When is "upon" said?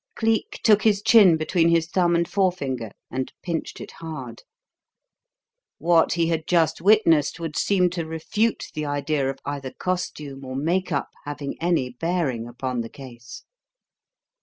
12.47-12.81